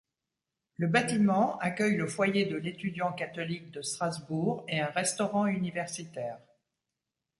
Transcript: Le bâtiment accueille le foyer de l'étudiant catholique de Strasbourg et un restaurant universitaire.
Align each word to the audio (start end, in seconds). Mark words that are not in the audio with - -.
Le 0.77 0.87
bâtiment 0.87 1.59
accueille 1.59 1.95
le 1.95 2.07
foyer 2.07 2.47
de 2.47 2.55
l'étudiant 2.57 3.13
catholique 3.13 3.69
de 3.69 3.83
Strasbourg 3.83 4.65
et 4.67 4.79
un 4.79 4.87
restaurant 4.89 5.45
universitaire. 5.45 6.39